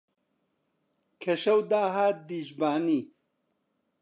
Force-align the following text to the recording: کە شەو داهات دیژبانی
کە 1.21 1.33
شەو 1.43 1.59
داهات 1.71 2.17
دیژبانی 2.27 3.01